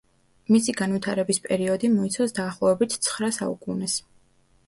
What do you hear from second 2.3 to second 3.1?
დაახლოებით